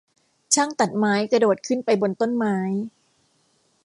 [0.53, 2.57] ช่างตัดไม้กระโดดขึ้นไปบนต้นไม้